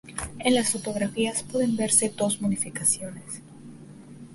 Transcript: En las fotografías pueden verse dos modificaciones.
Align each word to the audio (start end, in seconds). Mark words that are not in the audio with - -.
En 0.39 0.55
las 0.55 0.71
fotografías 0.71 1.43
pueden 1.43 1.75
verse 1.77 2.09
dos 2.17 2.41
modificaciones. 2.41 3.43